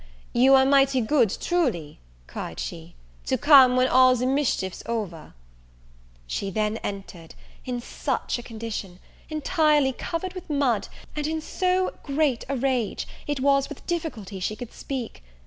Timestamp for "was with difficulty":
13.41-14.39